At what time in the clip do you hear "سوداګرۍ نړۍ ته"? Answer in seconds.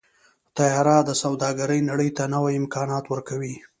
1.23-2.23